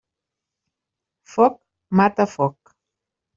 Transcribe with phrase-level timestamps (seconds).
[1.33, 1.59] Foc
[2.01, 2.75] mata foc.